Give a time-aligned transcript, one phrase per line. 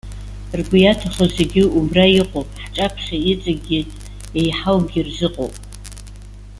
[0.59, 2.47] Ргәы иаҭаху зегьы убра иҟоуп.
[2.63, 3.79] Ҳҿаԥхьа иҵегьы
[4.35, 5.55] иеиҳаугьы рзыҟоуп.